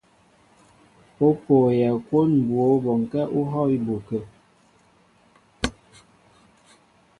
[1.25, 4.19] Ó pôyɛ kwón mbwǒ bɔŋkɛ̄ ú hɔ̂ á ibu kə̂.